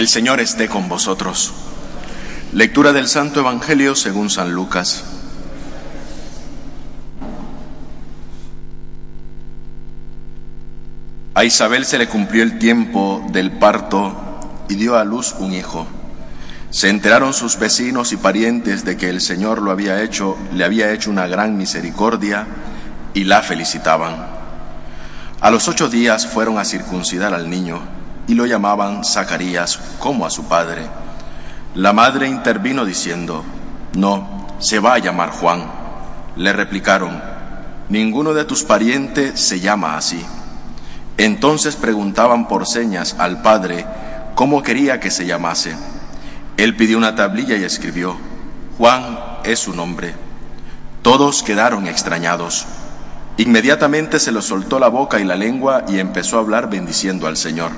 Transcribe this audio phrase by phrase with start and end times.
[0.00, 1.52] El Señor esté con vosotros.
[2.54, 5.04] Lectura del Santo Evangelio según San Lucas.
[11.34, 14.16] A Isabel se le cumplió el tiempo del parto
[14.70, 15.86] y dio a luz un hijo.
[16.70, 20.92] Se enteraron sus vecinos y parientes de que el Señor lo había hecho, le había
[20.92, 22.46] hecho una gran misericordia
[23.12, 24.16] y la felicitaban.
[25.42, 30.30] A los ocho días fueron a circuncidar al niño y lo llamaban Zacarías como a
[30.30, 30.82] su padre.
[31.74, 33.44] La madre intervino diciendo,
[33.94, 35.70] no, se va a llamar Juan.
[36.36, 37.22] Le replicaron,
[37.88, 40.24] ninguno de tus parientes se llama así.
[41.16, 43.84] Entonces preguntaban por señas al padre
[44.34, 45.74] cómo quería que se llamase.
[46.56, 48.16] Él pidió una tablilla y escribió,
[48.78, 50.14] Juan es su nombre.
[51.02, 52.66] Todos quedaron extrañados.
[53.36, 57.36] Inmediatamente se le soltó la boca y la lengua y empezó a hablar bendiciendo al
[57.36, 57.72] Señor.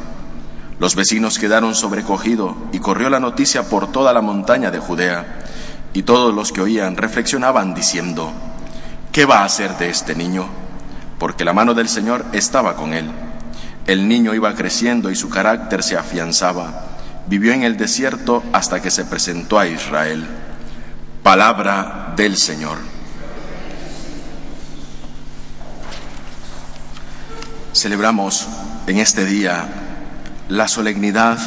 [0.78, 5.40] Los vecinos quedaron sobrecogidos y corrió la noticia por toda la montaña de Judea.
[5.94, 8.32] Y todos los que oían reflexionaban diciendo,
[9.12, 10.46] ¿qué va a hacer de este niño?
[11.18, 13.10] Porque la mano del Señor estaba con él.
[13.86, 16.86] El niño iba creciendo y su carácter se afianzaba.
[17.26, 20.26] Vivió en el desierto hasta que se presentó a Israel.
[21.22, 22.78] Palabra del Señor.
[27.72, 28.48] Celebramos
[28.86, 29.81] en este día
[30.48, 31.38] la solemnidad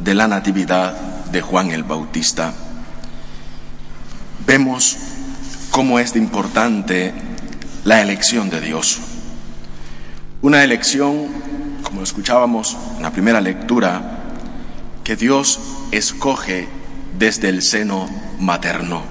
[0.00, 0.94] de la Natividad
[1.30, 2.52] de Juan el Bautista.
[4.46, 4.96] Vemos
[5.70, 7.12] cómo es de importante
[7.84, 8.98] la elección de Dios.
[10.40, 11.28] Una elección,
[11.82, 14.20] como escuchábamos en la primera lectura,
[15.04, 15.60] que Dios
[15.90, 16.68] escoge
[17.18, 19.02] desde el seno materno.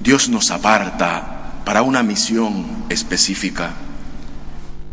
[0.00, 3.72] Dios nos aparta para una misión específica.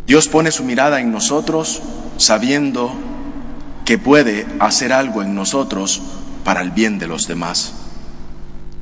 [0.08, 1.82] Dios pone su mirada en nosotros
[2.22, 2.94] sabiendo
[3.86, 6.02] que puede hacer algo en nosotros
[6.44, 7.74] para el bien de los demás.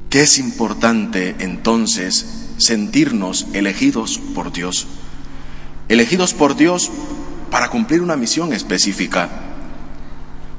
[0.09, 4.87] Que es importante entonces sentirnos elegidos por Dios.
[5.87, 6.91] Elegidos por Dios
[7.49, 9.29] para cumplir una misión específica.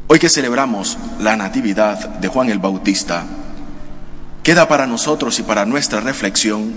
[0.06, 3.24] Hoy que celebramos la Natividad de Juan el Bautista,
[4.42, 6.72] queda para nosotros y para nuestra reflexión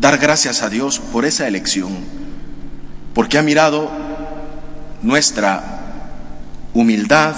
[0.00, 1.90] dar gracias a Dios por esa elección,
[3.14, 4.07] porque ha mirado
[5.02, 5.78] nuestra
[6.74, 7.34] humildad,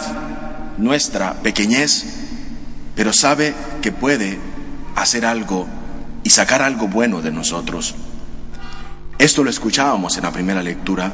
[0.79, 2.05] nuestra pequeñez,
[2.95, 4.39] pero sabe que puede
[4.97, 5.67] hacer algo
[6.23, 7.95] y sacar algo bueno de nosotros.
[9.19, 11.13] Esto lo escuchábamos en la primera lectura.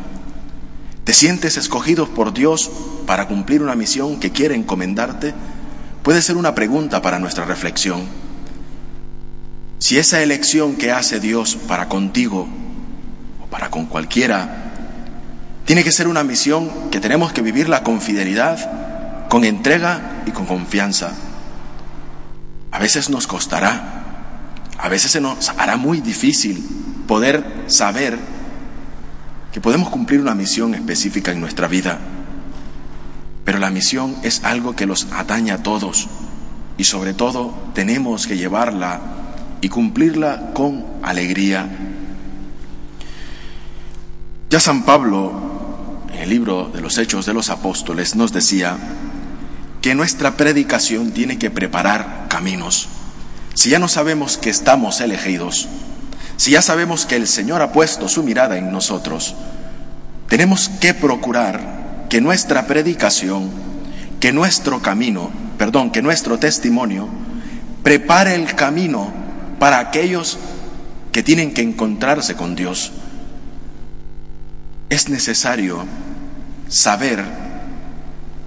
[1.05, 2.71] ¿Te sientes escogido por Dios
[3.07, 5.35] para cumplir una misión que quiere encomendarte?
[6.03, 8.05] Puede ser una pregunta para nuestra reflexión.
[9.79, 12.49] Si esa elección que hace Dios para contigo
[13.43, 14.66] o para con cualquiera
[15.67, 20.47] tiene que ser una misión que tenemos que vivirla con fidelidad, con entrega y con
[20.47, 21.13] confianza.
[22.71, 24.05] A veces nos costará,
[24.79, 26.65] a veces se nos hará muy difícil
[27.09, 28.17] poder saber
[29.53, 31.99] que podemos cumplir una misión específica en nuestra vida.
[33.45, 36.09] Pero la misión es algo que los atañe a todos
[36.79, 39.01] y sobre todo tenemos que llevarla
[39.61, 41.69] y cumplirla con alegría.
[44.49, 45.56] Ya San Pablo
[46.13, 48.77] en el libro de los Hechos de los Apóstoles nos decía
[49.83, 52.89] que nuestra predicación tiene que preparar caminos.
[53.55, 55.69] Si ya no sabemos que estamos elegidos,
[56.37, 59.35] si ya sabemos que el Señor ha puesto su mirada en nosotros,
[60.29, 63.51] tenemos que procurar que nuestra predicación,
[64.21, 67.09] que nuestro camino, perdón, que nuestro testimonio
[67.83, 69.13] prepare el camino
[69.59, 70.39] para aquellos
[71.13, 72.93] que tienen que encontrarse con Dios.
[74.89, 75.85] Es necesario
[76.69, 77.25] saber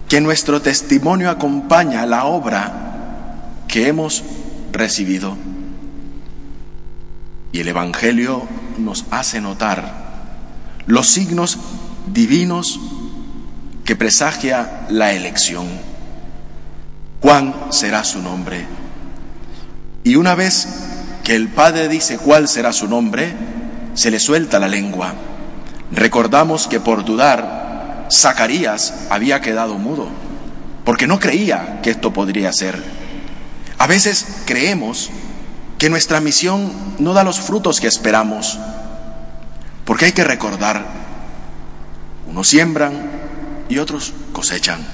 [0.08, 2.90] que nuestro testimonio acompaña la obra
[3.68, 4.24] que hemos
[4.72, 5.38] recibido.
[7.52, 10.10] Y el Evangelio nos hace notar
[10.88, 11.58] los signos
[12.08, 12.80] divinos
[13.86, 15.68] que presagia la elección.
[17.22, 18.66] Juan será su nombre.
[20.04, 20.68] Y una vez
[21.24, 23.34] que el Padre dice cuál será su nombre,
[23.94, 25.14] se le suelta la lengua.
[25.92, 30.08] Recordamos que por dudar Zacarías había quedado mudo,
[30.86, 32.84] porque no creía que esto podría ser.
[33.78, 35.10] A veces creemos
[35.78, 38.60] que nuestra misión no da los frutos que esperamos,
[39.86, 40.86] porque hay que recordar,
[42.28, 42.94] unos siembran
[43.70, 44.86] y otros cosechan.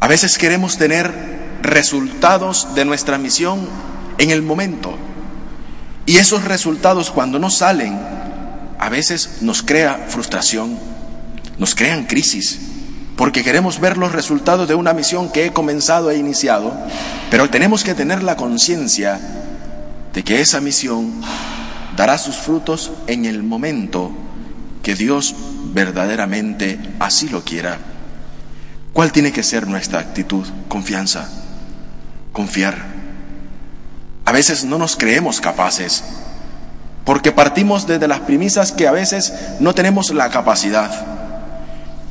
[0.00, 3.68] A veces queremos tener resultados de nuestra misión
[4.18, 4.96] en el momento,
[6.06, 8.13] y esos resultados cuando no salen,
[8.84, 10.78] a veces nos crea frustración
[11.56, 12.60] nos crean crisis
[13.16, 16.76] porque queremos ver los resultados de una misión que he comenzado e iniciado,
[17.30, 19.20] pero tenemos que tener la conciencia
[20.12, 21.22] de que esa misión
[21.96, 24.10] dará sus frutos en el momento
[24.82, 25.34] que Dios
[25.72, 27.78] verdaderamente así lo quiera.
[28.92, 30.46] ¿Cuál tiene que ser nuestra actitud?
[30.68, 31.28] Confianza,
[32.32, 32.94] confiar.
[34.24, 36.02] A veces no nos creemos capaces,
[37.04, 40.90] porque partimos desde las premisas que a veces no tenemos la capacidad.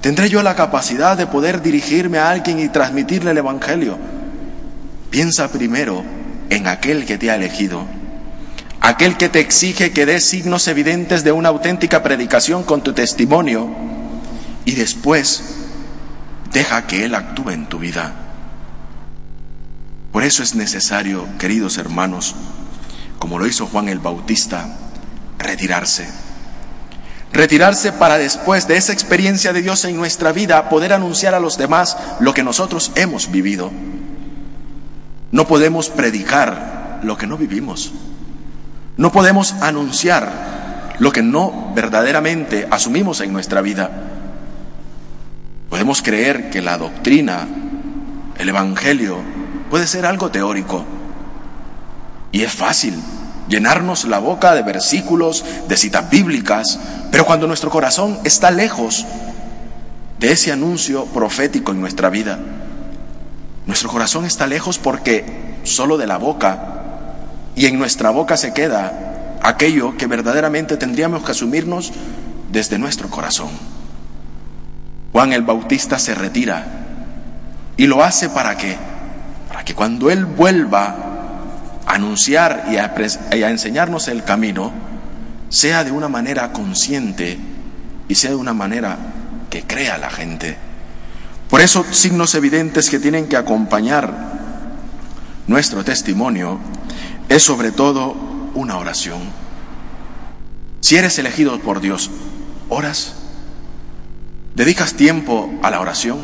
[0.02, 3.98] ¿Tendré yo la capacidad de poder dirigirme a alguien y transmitirle el Evangelio?
[5.10, 6.04] Piensa primero
[6.50, 7.86] en aquel que te ha elegido,
[8.82, 13.70] aquel que te exige que des signos evidentes de una auténtica predicación con tu testimonio
[14.66, 15.42] y después
[16.52, 18.14] deja que Él actúe en tu vida.
[20.12, 22.36] Por eso es necesario, queridos hermanos,
[23.24, 24.68] como lo hizo Juan el Bautista,
[25.40, 26.06] retirarse
[27.32, 31.58] Retirarse para después de esa experiencia de Dios en nuestra vida poder anunciar a los
[31.58, 33.72] demás lo que nosotros hemos vivido.
[35.32, 37.94] No podemos predicar lo que no vivimos.
[38.98, 43.90] No podemos anunciar lo que no verdaderamente asumimos en nuestra vida.
[45.70, 47.48] Podemos creer que la doctrina,
[48.38, 49.18] el Evangelio,
[49.70, 50.86] puede ser algo teórico.
[52.34, 52.96] Y es fácil
[53.48, 56.80] llenarnos la boca de versículos, de citas bíblicas,
[57.12, 59.06] pero cuando nuestro corazón está lejos
[60.20, 62.40] de ese anuncio profético en nuestra vida,
[63.68, 65.26] nuestro corazón está lejos porque
[65.64, 66.82] solo de la boca
[67.56, 71.94] y en nuestra boca se queda aquello que verdaderamente tendríamos que asumirnos
[72.52, 73.50] desde nuestro corazón.
[75.12, 76.66] Juan el Bautista se retira
[77.78, 78.76] y lo hace para qué?
[79.50, 81.13] Para que cuando Él vuelva
[81.86, 82.94] anunciar y a,
[83.32, 84.72] y a enseñarnos el camino,
[85.50, 87.38] sea de una manera consciente
[88.08, 88.98] y sea de una manera
[89.50, 90.58] que crea la gente.
[91.50, 94.12] Por eso signos evidentes que tienen que acompañar
[95.46, 96.60] nuestro testimonio
[97.30, 98.16] es sobre todo
[98.56, 99.20] una oración.
[100.82, 102.10] Si eres elegido por Dios,
[102.70, 103.14] ¿oras?
[104.56, 106.20] ¿Dedicas tiempo a la oración?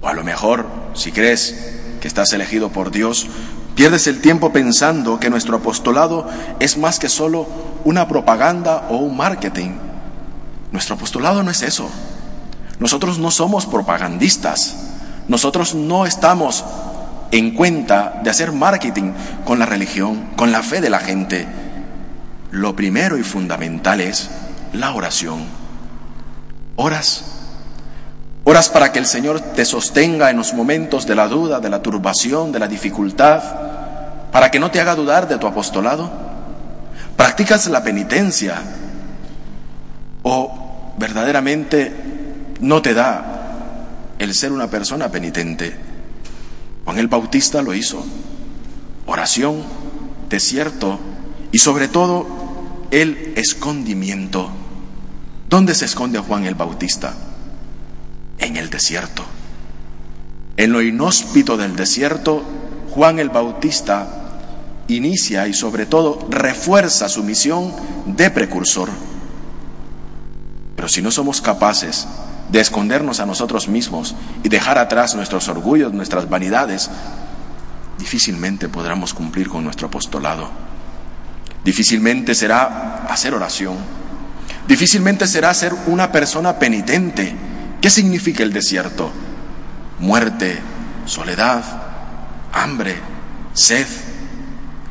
[0.00, 3.26] O a lo mejor, si crees que estás elegido por Dios,
[3.74, 6.28] Pierdes el tiempo pensando que nuestro apostolado
[6.60, 7.46] es más que solo
[7.84, 9.72] una propaganda o un marketing.
[10.70, 11.88] Nuestro apostolado no es eso.
[12.78, 14.76] Nosotros no somos propagandistas.
[15.26, 16.64] Nosotros no estamos
[17.32, 19.12] en cuenta de hacer marketing
[19.44, 21.48] con la religión, con la fe de la gente.
[22.52, 24.30] Lo primero y fundamental es
[24.72, 25.44] la oración.
[26.76, 27.43] Oras.
[28.44, 31.82] Oras para que el Señor te sostenga en los momentos de la duda, de la
[31.82, 33.42] turbación, de la dificultad
[34.34, 36.10] para que no te haga dudar de tu apostolado?
[37.16, 38.60] ¿Practicas la penitencia?
[40.24, 41.92] ¿O verdaderamente
[42.58, 43.84] no te da
[44.18, 45.76] el ser una persona penitente?
[46.84, 48.04] Juan el Bautista lo hizo.
[49.06, 49.62] Oración,
[50.28, 50.98] desierto
[51.52, 52.26] y sobre todo
[52.90, 54.50] el escondimiento.
[55.48, 57.14] ¿Dónde se esconde Juan el Bautista?
[58.38, 59.24] En el desierto.
[60.56, 62.42] En lo inhóspito del desierto,
[62.90, 64.24] Juan el Bautista
[64.88, 67.72] inicia y sobre todo refuerza su misión
[68.06, 68.90] de precursor.
[70.76, 72.06] Pero si no somos capaces
[72.50, 76.90] de escondernos a nosotros mismos y dejar atrás nuestros orgullos, nuestras vanidades,
[77.98, 80.50] difícilmente podremos cumplir con nuestro apostolado.
[81.64, 83.76] Difícilmente será hacer oración.
[84.68, 87.34] Difícilmente será ser una persona penitente.
[87.84, 89.10] ¿Qué significa el desierto?
[89.98, 90.58] Muerte,
[91.04, 91.62] soledad,
[92.50, 92.96] hambre,
[93.52, 93.86] sed,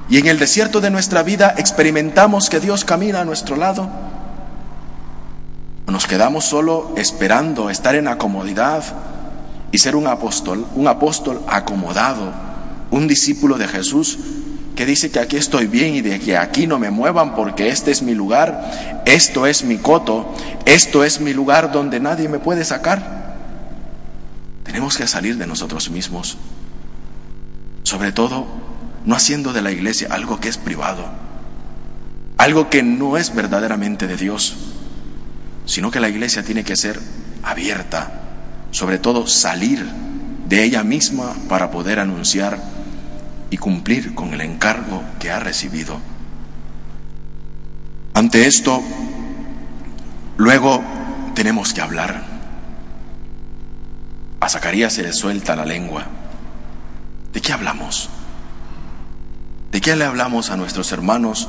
[0.09, 3.89] y en el desierto de nuestra vida experimentamos que Dios camina a nuestro lado.
[5.88, 8.83] Nos quedamos solo esperando estar en la comodidad
[9.71, 12.31] y ser un apóstol, un apóstol acomodado,
[12.91, 14.19] un discípulo de Jesús
[14.75, 17.92] que dice que aquí estoy bien y de que aquí no me muevan porque este
[17.92, 20.34] es mi lugar, esto es mi coto,
[20.65, 23.36] esto es mi lugar donde nadie me puede sacar.
[24.63, 26.38] Tenemos que salir de nosotros mismos.
[27.84, 28.48] Sobre todo
[29.06, 31.06] no haciendo de la iglesia algo que es privado,
[32.38, 34.56] algo que no es verdaderamente de Dios,
[35.65, 37.00] sino que la iglesia tiene que ser
[37.44, 38.22] abierta,
[38.72, 39.86] sobre todo salir
[40.48, 42.60] de ella misma para poder anunciar
[43.53, 46.00] y cumplir con el encargo que ha recibido.
[48.15, 48.81] Ante esto,
[50.38, 50.83] luego
[51.36, 52.24] tenemos que hablar.
[54.39, 56.05] A Zacarías se le suelta la lengua.
[57.31, 58.10] ¿De qué hablamos?
[59.72, 61.48] ¿De qué le hablamos a nuestros hermanos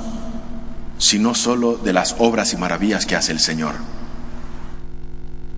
[0.98, 3.76] si no solo de las obras y maravillas que hace el Señor?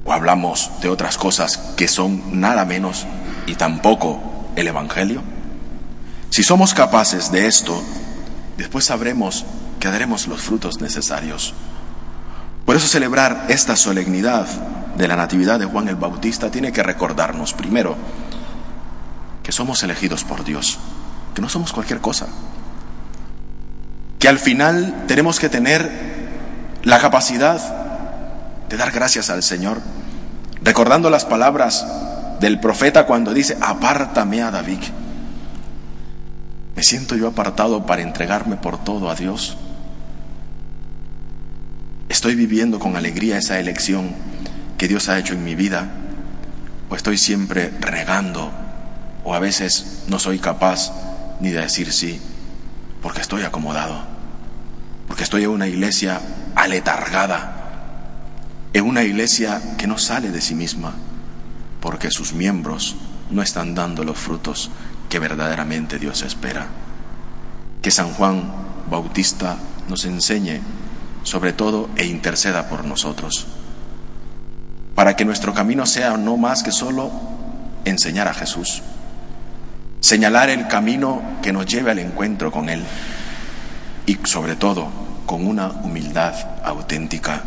[0.04, 3.04] o hablamos de otras cosas que son nada menos
[3.48, 5.35] y tampoco el Evangelio?
[6.36, 7.82] Si somos capaces de esto,
[8.58, 9.46] después sabremos
[9.80, 11.54] que daremos los frutos necesarios.
[12.66, 14.46] Por eso celebrar esta solemnidad
[14.98, 17.96] de la Natividad de Juan el Bautista tiene que recordarnos primero
[19.42, 20.78] que somos elegidos por Dios,
[21.34, 22.26] que no somos cualquier cosa,
[24.18, 25.90] que al final tenemos que tener
[26.82, 27.58] la capacidad
[28.68, 29.80] de dar gracias al Señor,
[30.60, 31.86] recordando las palabras
[32.40, 34.80] del profeta cuando dice, apártame a David.
[36.76, 39.56] Me siento yo apartado para entregarme por todo a Dios.
[42.10, 44.14] Estoy viviendo con alegría esa elección
[44.76, 45.88] que Dios ha hecho en mi vida,
[46.90, 48.52] o estoy siempre regando,
[49.24, 50.92] o a veces no soy capaz
[51.40, 52.20] ni de decir sí,
[53.00, 54.04] porque estoy acomodado,
[55.08, 56.20] porque estoy en una iglesia
[56.54, 57.54] aletargada,
[58.74, 60.92] en una iglesia que no sale de sí misma,
[61.80, 62.96] porque sus miembros
[63.30, 64.70] no están dando los frutos
[65.08, 66.66] que verdaderamente Dios espera.
[67.82, 68.50] Que San Juan
[68.90, 69.56] Bautista
[69.88, 70.60] nos enseñe
[71.22, 73.46] sobre todo e interceda por nosotros,
[74.94, 77.10] para que nuestro camino sea no más que solo
[77.84, 78.82] enseñar a Jesús,
[80.00, 82.84] señalar el camino que nos lleve al encuentro con Él
[84.06, 84.88] y sobre todo
[85.26, 86.34] con una humildad
[86.64, 87.42] auténtica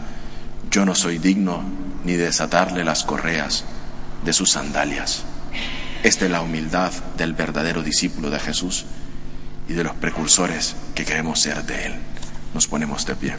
[0.72, 1.64] yo no soy digno
[2.04, 3.64] ni de desatarle las correas
[4.24, 5.24] de sus sandalias.
[6.02, 8.86] Esta es la humildad del verdadero discípulo de Jesús
[9.68, 11.94] y de los precursores que queremos ser de Él.
[12.54, 13.36] Nos ponemos de pie.